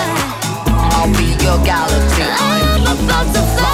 [0.68, 2.24] I'll be your galaxy.
[2.24, 3.71] I'm about to fly.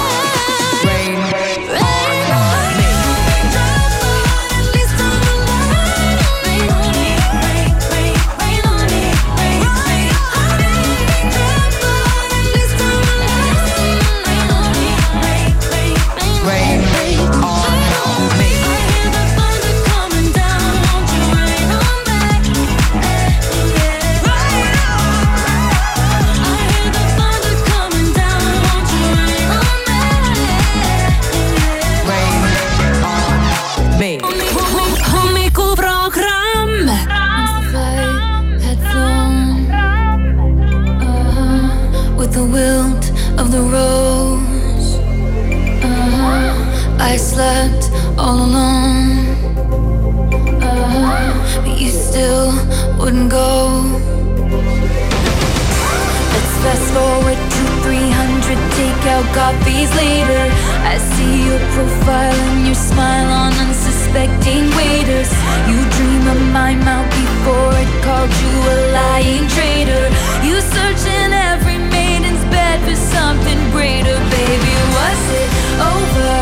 [59.08, 60.44] 300 takeout coffees later.
[60.84, 65.30] I see your profile and your smile on unsuspecting waiters.
[65.68, 70.04] You dream of my mouth before it called you a lying traitor.
[70.44, 74.74] You search in every maiden's bed for something greater, baby.
[74.98, 75.50] Was it
[75.94, 76.34] over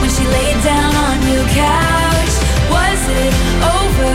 [0.00, 2.34] when she laid down on your couch?
[2.72, 3.32] Was it
[3.76, 4.14] over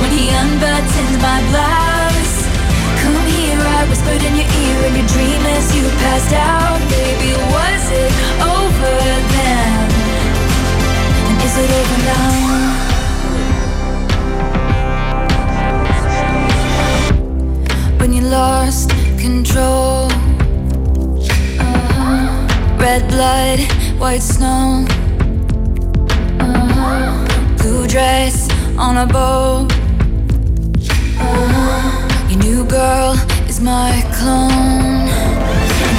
[0.00, 1.85] when he unbuttoned my blouse?
[3.76, 6.80] I whispered in your ear in your dream as you passed out.
[6.88, 8.94] Baby, was it over
[9.36, 9.90] then?
[11.28, 12.30] And is it over now?
[18.00, 20.08] When you lost control,
[21.60, 22.78] uh-huh.
[22.78, 23.60] red blood,
[24.00, 24.86] white snow,
[26.40, 27.56] uh-huh.
[27.58, 28.48] blue dress
[28.78, 29.70] on a boat.
[31.20, 32.30] Uh-huh.
[32.30, 33.25] Your new girl
[33.56, 35.06] is my clone.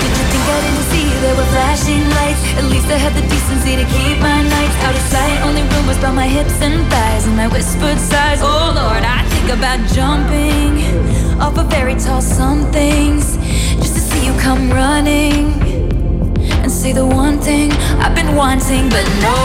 [0.01, 2.41] Did you think I didn't see there were flashing lights?
[2.59, 5.37] At least I had the decency to keep my nights out of sight.
[5.47, 8.39] Only rumors about my hips and thighs and my whispered sighs.
[8.41, 10.71] Oh Lord, I think about jumping
[11.39, 13.37] off of very tall somethings
[13.81, 15.45] just to see you come running
[16.61, 17.71] and say the one thing
[18.03, 19.37] I've been wanting, but no.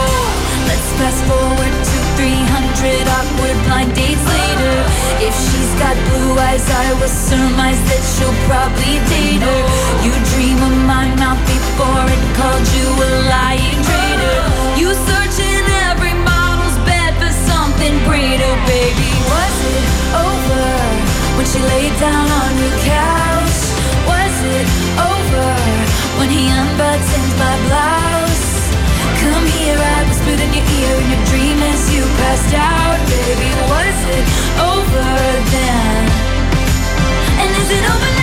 [0.69, 1.82] Let's fast forward
[2.23, 4.75] 300 awkward blind dates later.
[5.19, 9.61] If she's got blue eyes, I will surmise that she'll probably date her.
[10.07, 14.39] You dream of my mouth before it called you a lying traitor.
[14.79, 19.11] You search in every model's bed for something greater, baby.
[19.27, 19.83] Was it
[20.15, 20.63] over
[21.35, 23.59] when she laid down on your couch?
[24.07, 25.47] Was it over
[26.23, 28.12] when he unbuttoned my blouse?
[29.23, 31.23] Come here, I whispered in your ear in your
[31.95, 33.49] you passed out, baby.
[33.71, 34.25] Was it
[34.59, 35.09] over
[35.55, 36.03] then?
[37.41, 38.22] And is it over now?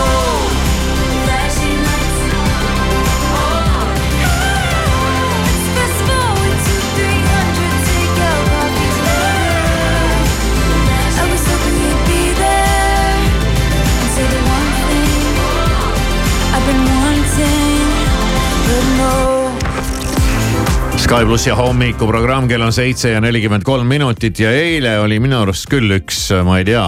[21.11, 25.65] Sky plussi hommikuprogramm, kell on seitse ja nelikümmend kolm minutit ja eile oli minu arust
[25.67, 26.85] küll üks, ma ei tea.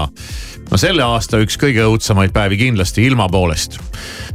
[0.70, 3.76] no selle aasta üks kõige õudsemaid päevi kindlasti ilma poolest.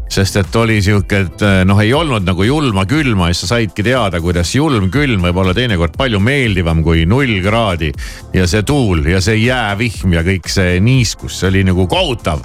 [0.08, 4.20] Sest et oli sihuke, et noh, ei olnud nagu julma külma ja sa saidki teada,
[4.24, 7.92] kuidas julm külm võib olla teinekord palju meeldivam kui null kraadi.
[8.34, 12.40] ja see tuul ja see jäävihm ja kõik see niiskus, see oli nagu kohutav.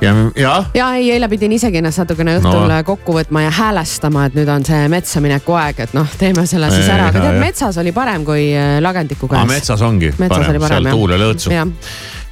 [0.00, 2.68] ja, jah ja ei, eile pidin isegi ennast natukene õhtul No.
[2.70, 2.82] no.
[2.86, 6.70] kokku võtma ja häälestama, et nüüd on see metsa mineku aeg, et noh, teeme selle
[6.74, 9.48] siis ära, aga tead metsas oli parem kui äh, lagendiku käes.
[9.50, 10.96] metsas ongi metsas parem, oli parem seal jah.
[10.98, 11.52] tuul ja lõõtsu.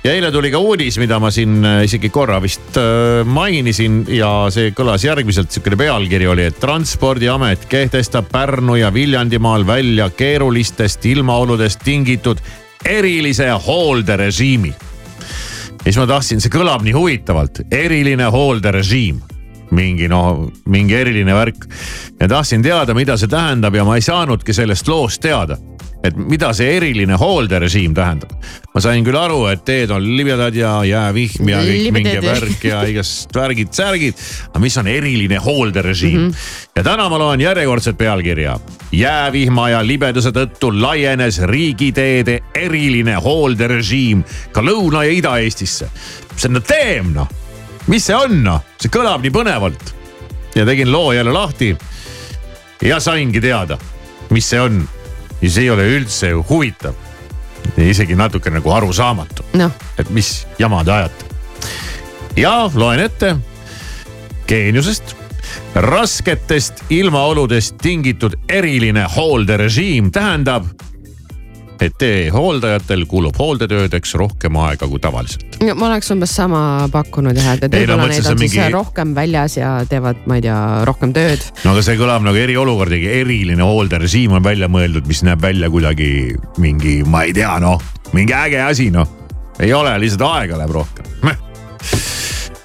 [0.04, 4.50] Ja eile tuli ka uudis, mida ma siin äh, isegi korra vist äh, mainisin ja
[4.52, 11.84] see kõlas järgmiselt, sihukene pealkiri oli, et transpordiamet kehtestab Pärnu ja Viljandimaal välja keerulistest ilmaoludest
[11.84, 12.42] tingitud
[12.84, 14.74] erilise hoolderežiimi.
[14.74, 19.22] ja siis ma tahtsin, see kõlab nii huvitavalt, eriline hoolderežiim
[19.74, 21.68] mingi noh, mingi eriline värk.
[22.20, 25.58] ja tahtsin teada, mida see tähendab ja ma ei saanudki sellest loost teada.
[26.04, 28.32] et mida see eriline hoolderežiim tähendab.
[28.74, 32.82] ma sain küll aru, et teed on libedad ja jäävihm ja kõik mingi värk ja
[32.88, 34.24] igast värgid-särgid.
[34.50, 36.28] aga mis on eriline hoolderežiim mm?
[36.30, 36.68] -hmm.
[36.76, 38.58] ja täna ma loen järjekordset pealkirja.
[38.92, 45.88] jäävihma ja libeduse tõttu laienes riigiteede eriline hoolderežiim ka Lõuna- ja Ida-Eestisse.
[46.36, 47.43] see on teem noh
[47.86, 49.94] mis see on noh, see kõlab nii põnevalt.
[50.54, 51.76] ja tegin loo jälle lahti.
[52.82, 53.78] ja saingi teada,
[54.30, 54.88] mis see on.
[55.40, 56.94] ja see ei ole üldse ju huvitav.
[57.76, 61.24] isegi natuke nagu arusaamatu noh, et mis jama te ajate.
[62.36, 63.36] ja loen ette
[64.46, 65.16] geeniusest.
[65.74, 70.66] rasketest ilmaoludest tingitud eriline hoolderežiim tähendab,
[71.82, 75.58] et tee hooldajatel kulub hooldetöödeks rohkem aega kui tavaliselt.
[75.74, 76.60] ma oleks umbes sama
[76.92, 80.22] pakkunud jah, et, no võib-olla mõtlesin, neid on see siis mingi- rohkem väljas ja teevad,
[80.30, 80.58] ma ei tea,
[80.88, 81.44] rohkem tööd.
[81.64, 86.10] no aga see kõlab nagu eriolukord, eriline hoolderežiim on välja mõeldud, mis näeb välja kuidagi
[86.62, 87.82] mingi, ma ei tea, noh,
[88.14, 89.08] mingi äge asi, noh.
[89.58, 91.10] ei ole, lihtsalt aega läheb rohkem.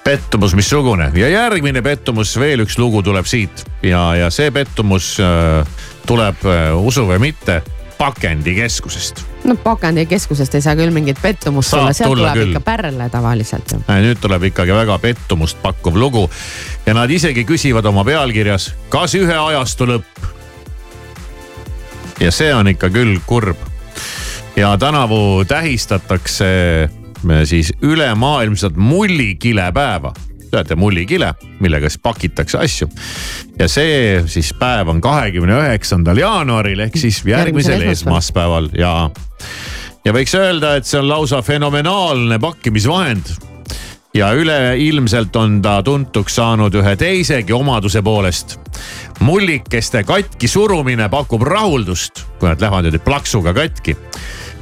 [0.04, 5.66] pettumus missugune ja järgmine pettumus, veel üks lugu tuleb siit ja, ja see pettumus äh,
[6.08, 7.60] tuleb äh,, usu või mitte,
[8.00, 9.24] pakendikeskusest.
[9.44, 12.52] no pakendikeskusest ei saa küll mingit pettumust tulla, sealt tuleb küll.
[12.54, 13.74] ikka pärle tavaliselt.
[13.82, 16.24] Äh, nüüd tuleb ikkagi väga pettumust pakkuv lugu
[16.86, 20.24] ja nad isegi küsivad oma pealkirjas, kas ühe ajastu lõpp.
[22.20, 23.68] ja see on ikka küll kurb.
[24.56, 26.50] ja tänavu tähistatakse
[26.88, 30.14] äh, siis ülemaailmset mullikilepäeva
[30.50, 32.88] teate, mullikile, millega siis pakitakse asju.
[33.58, 38.94] ja see siis päev on kahekümne üheksandal jaanuaril ehk siis järgmisel esmaspäeval ja,
[40.04, 43.50] ja võiks öelda, et see on lausa fenomenaalne pakkimisvahend
[44.14, 48.58] ja üleilmselt on ta tuntuks saanud ühe teisegi omaduse poolest.
[49.20, 53.96] mullikeste katki surumine pakub rahuldust, kui nad lähevad nüüd plaksuga katki.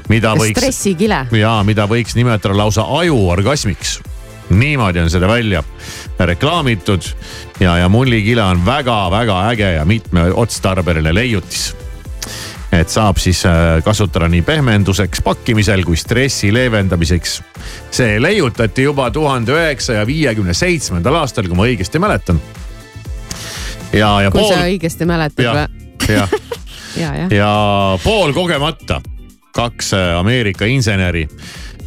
[0.09, 1.25] mida võiks, stressikile.
[1.31, 3.99] ja mida võiks nimetada lausa ajuorgasmiks.
[4.49, 5.63] Niimoodi on seda välja
[6.19, 7.01] reklaamitud
[7.59, 11.69] ja, ja mullikile on väga-väga äge ja mitmeotstarbeline leiutis
[12.71, 17.41] et saab siis äh, kasutada nii pehmenduseks pakkimisel kui stressi leevendamiseks.
[17.91, 22.41] see leiutati juba tuhande üheksasaja viiekümne seitsmendal aastal, kui ma õigesti mäletan.
[23.93, 24.53] ja, ja kui pool.
[24.53, 25.87] sa õigesti mäletad või?
[26.13, 26.27] ja,
[27.03, 27.31] jah.
[27.31, 27.53] ja
[28.03, 29.01] pool kogemata
[29.55, 31.25] kaks äh, Ameerika inseneri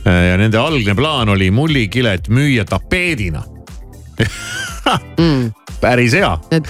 [0.05, 3.43] ja nende algne plaan oli mullikilet müüa tapeedina
[5.19, 5.53] mm.
[5.81, 6.33] päris hea.
[6.51, 6.69] et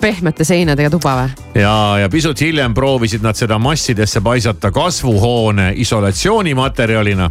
[0.00, 1.46] pehmete seinadega tuba või?
[1.58, 7.30] ja, ja pisut hiljem proovisid nad seda massidesse paisata kasvuhoone isolatsioonimaterjalina.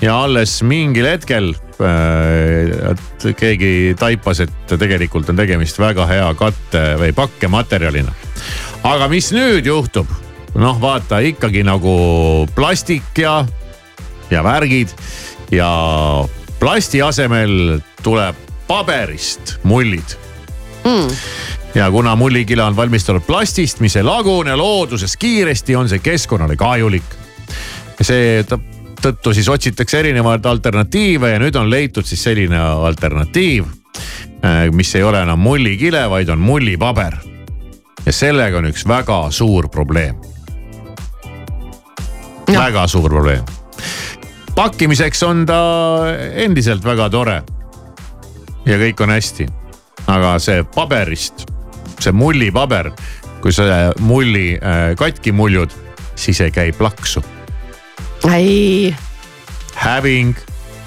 [0.00, 6.84] ja alles mingil hetkel äh, et keegi taipas, et tegelikult on tegemist väga hea katte
[7.00, 8.14] või pakkematerjalina.
[8.82, 10.06] aga mis nüüd juhtub?
[10.54, 11.96] noh, vaata ikkagi nagu
[12.54, 13.42] plastik ja,
[14.30, 14.92] ja värgid
[15.50, 15.70] ja
[16.60, 18.36] plasti asemel tuleb
[18.68, 20.16] paberist mullid
[20.84, 21.08] mm.
[21.74, 27.18] ja kuna mullikila on valmistatud plastist, mis ei lagune looduses kiiresti, on see keskkonnale kahjulik.
[28.00, 28.44] see
[29.02, 33.66] tõttu siis otsitakse erinevaid alternatiive ja nüüd on leitud siis selline alternatiiv,
[34.72, 37.16] mis ei ole enam mullikile, vaid on mullipaber.
[38.06, 40.16] ja sellega on üks väga suur probleem.
[42.48, 43.44] väga suur probleem.
[44.54, 45.58] Pakkimiseks on ta
[46.34, 47.42] endiselt väga tore.
[48.66, 49.48] ja kõik on hästi
[50.10, 51.46] aga see paberist,
[52.02, 52.90] see mullipaber,
[53.42, 55.72] kui sa mulli äh, katki muljud,
[56.18, 57.22] siis ei käi plaksu.
[58.30, 58.94] ei.
[59.74, 60.36] Häving,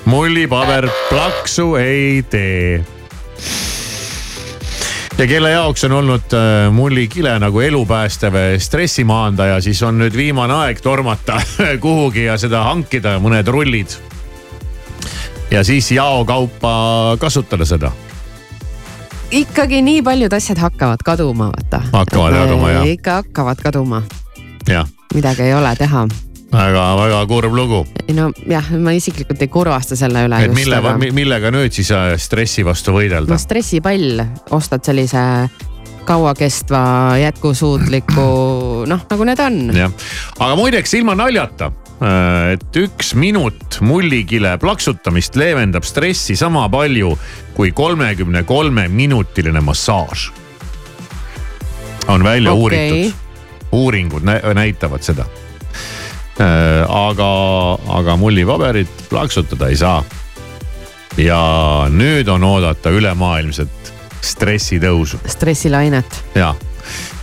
[0.06, 2.84] mullipaber plaksu ei tee.
[5.18, 10.82] Ja kelle jaoks on olnud äh, mullikile nagu elupäästev stressimaandaja, siis on nüüd viimane aeg
[10.84, 11.40] tormata
[11.84, 13.96] kuhugi ja seda hankida, mõned rullid.
[15.52, 17.92] ja siis jaokaupa kasutada seda
[19.32, 21.82] ikkagi nii paljud asjad hakkavad kaduma, vaata.
[21.92, 22.88] hakkavad kaduma jah.
[22.88, 24.04] ikka hakkavad kaduma.
[25.14, 26.08] midagi ei ole teha
[26.52, 27.84] väga-väga kurb lugu.
[28.16, 30.42] no jah, ma isiklikult ei kurvasta selle üle.
[30.46, 33.32] et mille aga..., millega nüüd siis äh, stressi vastu võidelda?
[33.32, 34.22] no stressipall,
[34.56, 35.24] ostad sellise
[36.06, 36.84] kauakestva,
[37.18, 38.28] jätkusuutliku,
[38.90, 39.64] noh nagu need on.
[39.74, 40.06] jah,
[40.38, 47.14] aga muideks ilma naljata Äh, et üks minut mullikile plaksutamist leevendab stressi sama palju
[47.56, 50.32] kui kolmekümne kolme minutiline massaaž.
[52.08, 52.62] on välja okay.
[52.62, 53.14] uuritud,
[53.72, 55.26] uuringud näitavad seda.
[56.36, 57.28] Äh, aga,
[57.96, 60.04] aga mullipaberit plaksutada ei saa.
[61.18, 65.22] ja nüüd on oodata ülemaailmset stressitõusu.
[65.32, 66.24] stressilainet.
[66.36, 66.56] jah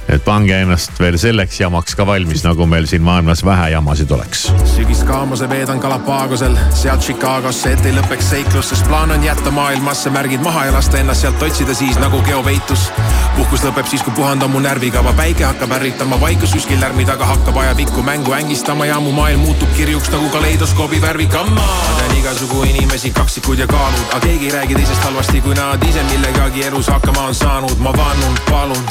[0.09, 4.45] et pange ennast veel selleks jamaks ka valmis, nagu meil siin maailmas vähe jamasid oleks.
[4.75, 10.43] sügiskaamuse veedan Galapagosel, sealt Chicagosse, et ei lõpeks seiklus, sest plaan on jätta maailmasse märgid
[10.43, 12.91] maha ja lasta ennast sealt otsida siis nagu geopeitus.
[13.37, 17.27] puhkus lõpeb siis, kui puhand on mu närvikava, päike hakkab ärritama, vaikus kuskil lärmi taga
[17.27, 21.61] hakkab ajapikku mängu ängistama ja mu maailm muutub kirjuks nagu kaleidoskoobi värvikamma.
[21.61, 25.89] ma tean igasugu inimesi, kaksikud ja kaalud, aga keegi ei räägi teisest halvasti, kui nad
[25.89, 28.85] ise millegagi elus hakkama on saanud, ma vannun, palun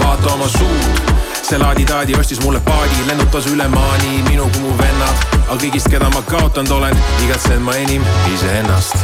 [0.00, 1.20] vaata oma suud
[1.50, 5.24] see laadi-taadi ostis mulle paadi, lennutas üle maani minu kui mu vennad.
[5.48, 8.94] aga kõigist, keda ma kaotanud olen, igatsen ma enim iseennast.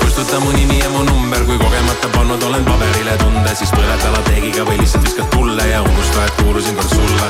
[0.00, 4.66] kustuta mu nimi ja mu number, kui kogemata pannud olen paberile tunde, siis põleta lateegiga
[4.66, 7.28] või lihtsalt viskad tulle ja unusta, et kuulusin kord sulle.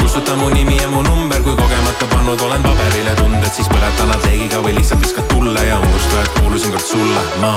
[0.00, 4.62] kustuta mu nimi ja mu number, kui kogemata pannud olen paberile tunded, siis põleta lateegiga
[4.62, 7.56] või lihtsalt viskad tulle ja unusta, et kuulusin kord sulle, ma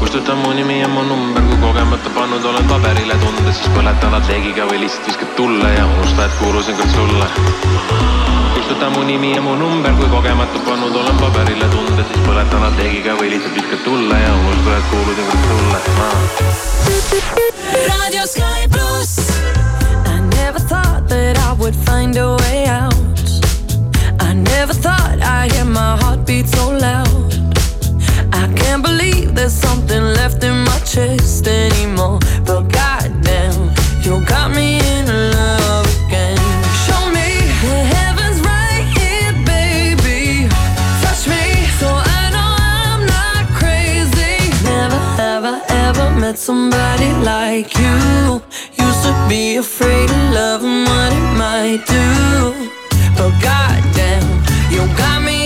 [0.00, 4.64] kustuta mu nimi ja mu number, kui kogemata pannud olen paberile tunded, siis põleta lateegiga
[4.70, 7.26] või lihtsalt viskad tulle ja unusta, et kuulusin kord sulle
[8.54, 13.12] kustuta mu nimi ja mu number, kui kogemata pannud olen paberile tunded, siis põletan lateegiga
[13.20, 15.78] või lihtsalt viskad tulle ja unusta, et kuulusin kord sulle
[17.88, 19.12] Radio Sky pluss.
[20.06, 22.94] I never thought that I would find a way out.
[24.20, 27.59] I never thought I'd hear my heartbeat so loud.
[28.32, 32.18] I can't believe there's something left in my chest anymore.
[32.44, 33.70] But goddamn,
[34.02, 36.38] you got me in love again.
[36.86, 37.28] Show me
[37.64, 40.48] the heavens right here, baby.
[41.02, 41.44] Touch me
[41.80, 42.50] so I know
[42.82, 44.36] I'm not crazy.
[44.64, 48.42] Never have I ever met somebody like you.
[48.84, 52.06] Used to be afraid of love and what it might do.
[53.16, 54.26] But goddamn,
[54.70, 55.39] you got me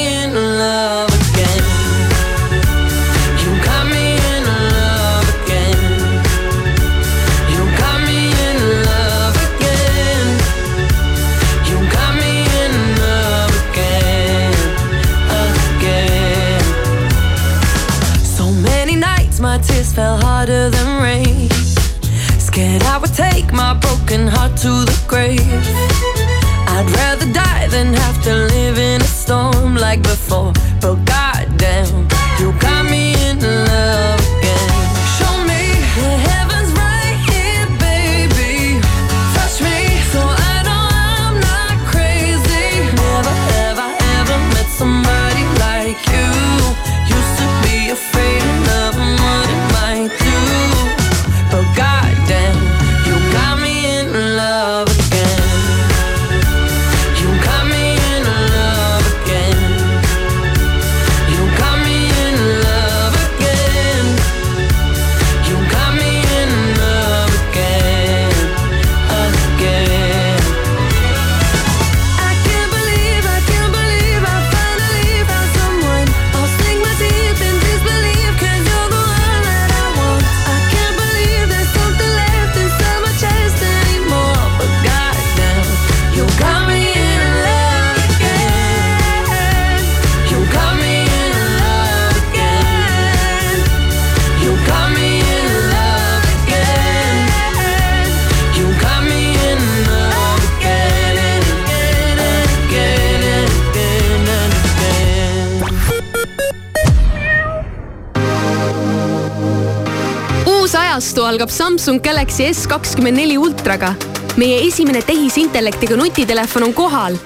[111.85, 113.91] Samsung Galaxy S kakskümmend neli ultraga.
[114.37, 117.17] meie esimene tehisintellektiga nutitelefon on kohal.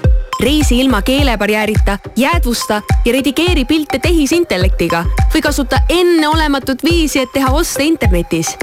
[0.43, 7.83] reisi ilma keelebarjäärita, jäädvusta ja redigeeri pilte tehisintellektiga või kasuta enneolematut viisi, et teha oste
[7.83, 8.57] internetis.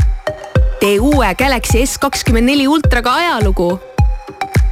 [0.81, 3.81] tee uue Galaxy S kakskümmend neli ultraga ajalugu.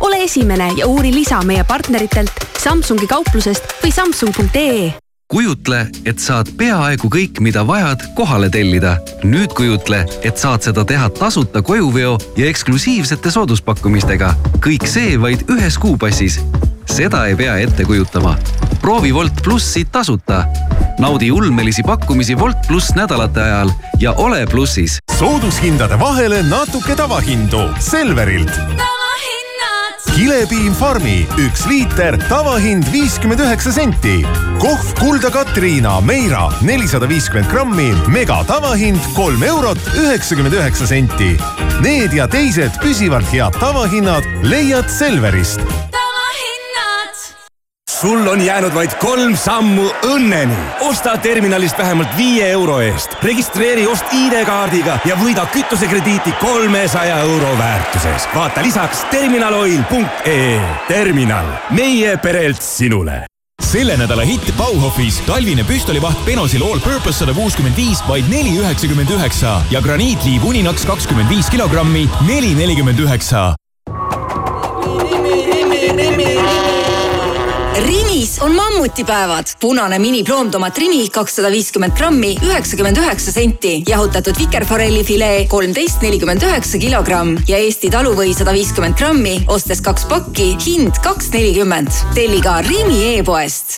[0.01, 7.09] ole esimene ja uuri lisa meie partneritelt Samsungi kauplusest või samsung.ee kujutle, et saad peaaegu
[7.13, 8.97] kõik, mida vajad, kohale tellida.
[9.25, 14.35] nüüd kujutle, et saad seda teha tasuta kojuveo ja eksklusiivsete sooduspakkumistega.
[14.61, 16.41] kõik see vaid ühes kuupassis.
[16.87, 18.37] seda ei pea ette kujutama.
[18.81, 20.45] proovi Wolt plussi tasuta.
[20.99, 23.71] naudi ulmelisi pakkumisi Wolt pluss nädalate ajal
[24.01, 24.99] ja ole plussis.
[25.19, 28.53] soodushindade vahele natuke tavahindu Selverilt.
[30.13, 34.27] Kilepiim Farmi üks liiter, tavahind viiskümmend üheksa senti.
[34.61, 41.35] kohv Kulda Katriina Meira nelisada viiskümmend grammi, mega tavahind kolm eurot üheksakümmend üheksa senti.
[41.83, 45.61] Need ja teised püsivalt head tavahinnad leiad Selverist
[48.05, 50.57] sul on jäänud vaid kolm sammu õnneni.
[50.81, 58.29] osta terminalist vähemalt viie euro eest, registreeri ost ID-kaardiga ja võida kütusekrediiti kolmesaja euro väärtuses.
[58.35, 60.61] vaata lisaks terminaloil.ee.
[60.89, 63.25] terminal, meie perelt sinule
[63.65, 69.17] selle nädala hitt Bauhofis talvine püstolivaht Benosil All Purpose sada kuuskümmend viis vaid neli üheksakümmend
[69.17, 73.55] üheksa ja graniitliiv Uninaks kakskümmend viis kilogrammi, neli nelikümmend üheksa.
[77.77, 79.47] Rimis on mammutipäevad.
[79.61, 83.83] punane mini ploomtomat Rimi kakssada viiskümmend grammi, üheksakümmend üheksa senti.
[83.89, 90.05] jahutatud vikerforelli filee kolmteist nelikümmend üheksa kilogramm ja Eesti taluvõi sada viiskümmend grammi, ostes kaks
[90.05, 91.91] pakki, hind kaks nelikümmend.
[92.15, 93.75] telli ka Rimi e-poest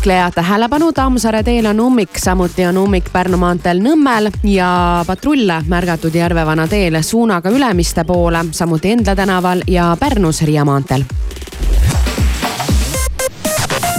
[0.00, 6.14] liikleja tähelepanu, Tammsaare teel on ummik, samuti on ummik Pärnu maanteel Nõmmel ja patrulle märgatud
[6.14, 11.04] Järvevana teel suunaga Ülemiste poole, samuti Endla tänaval ja Pärnus Riia maanteel.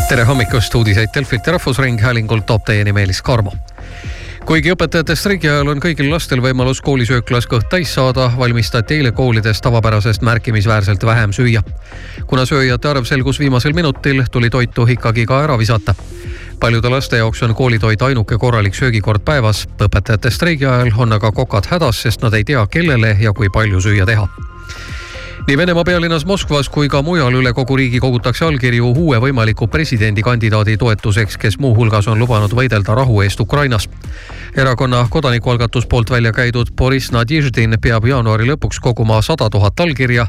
[0.09, 3.53] tere hommikust, uudiseid Delfilt ja Rahvusringhäälingult toob teieni Meelis Karmo
[4.51, 9.61] kuigi õpetajate streigi ajal on kõigil lastel võimalus koolisööklas kõht täis saada, valmistati eile koolides
[9.63, 11.61] tavapärasest märkimisväärselt vähem süüa.
[12.27, 15.95] kuna sööjate arv selgus viimasel minutil, tuli toitu ikkagi ka ära visata.
[16.59, 19.67] paljude laste jaoks on koolitoit ainuke korralik söögikord päevas.
[19.79, 23.79] õpetajate streigi ajal on aga kokad hädas, sest nad ei tea, kellele ja kui palju
[23.79, 24.27] süüa teha
[25.47, 30.77] nii Venemaa pealinnas Moskvas kui ka mujal üle kogu riigi kogutakse allkirju uue võimaliku presidendikandidaadi
[30.77, 33.89] toetuseks, kes muuhulgas on lubanud võidelda rahu eest Ukrainas.
[34.55, 40.27] erakonna kodanikualgatus poolt välja käidud Boris Nadježdin peab jaanuari lõpuks koguma sada tuhat allkirja,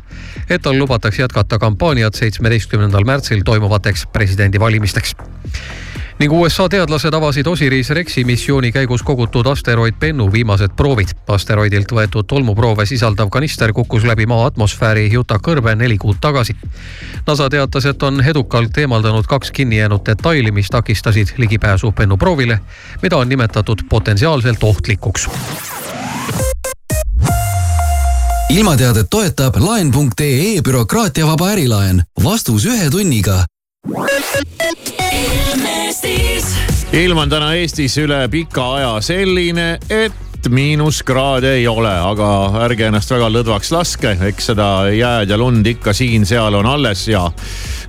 [0.50, 5.16] et tal lubataks jätkata kampaaniat seitsmeteistkümnendal märtsil toimuvateks presidendivalimisteks
[6.18, 11.08] ning USA teadlased avasid Osiris Rexi missiooni käigus kogutud asteroid Bennu viimased proovid.
[11.28, 16.56] asteroidilt võetud tolmuproove sisaldav kanister kukkus läbi Maa atmosfääri Utah kõrbe neli kuud tagasi.
[17.26, 22.58] NASA teatas, et on edukalt eemaldanud kaks kinni jäänud detaili, mis takistasid ligipääsu Bennu proovile,
[23.02, 25.28] mida on nimetatud potentsiaalselt ohtlikuks
[28.52, 32.02] ilmateadet toetab laen.ee bürokraatiavaba ärilaen.
[32.24, 33.44] vastus ühe tunniga
[36.92, 42.28] ilm on täna Eestis üle pika aja selline, et miinuskraade ei ole, aga
[42.66, 47.24] ärge ennast väga lõdvaks laske, eks seda jääd ja lund ikka siin-seal on alles ja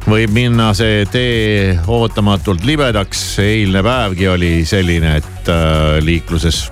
[0.07, 3.39] võib minna see tee ootamatult libedaks.
[3.43, 6.63] eilne päevgi oli selline, et äh, liikluses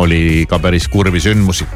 [0.00, 1.66] oli ka päris kurbi sündmusi.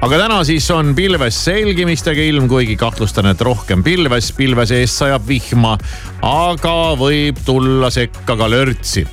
[0.00, 5.26] aga täna siis on pilves selgimistega ilm, kuigi kahtlustan, et rohkem pilves, pilve seest sajab
[5.28, 5.76] vihma,
[6.26, 9.06] aga võib tulla sekka ka lörtsi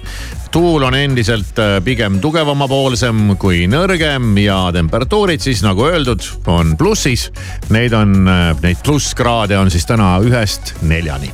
[0.52, 7.30] tuul on endiselt äh, pigem tugevamapoolsem kui nõrgem ja temperatuurid siis nagu öeldud, on plussis.
[7.74, 11.34] Neid on, äh, neid plusskraade on siis täna ühest neljani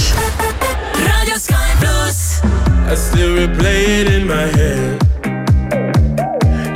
[2.91, 4.99] I still replay it in my head.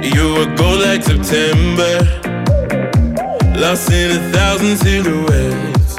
[0.01, 1.93] You were gold like September,
[3.59, 5.95] lost in a thousand silhouettes.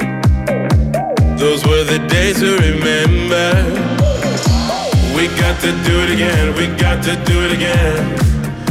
[1.39, 3.47] Those were the days to remember.
[5.15, 8.17] We got to do it again, we got to do it again.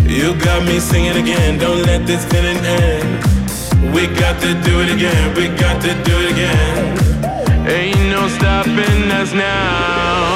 [0.02, 3.94] You got me singing again, don't let this feeling end.
[3.94, 7.68] We got to do it again, we got to do it again.
[7.68, 10.35] Ain't no stopping us now.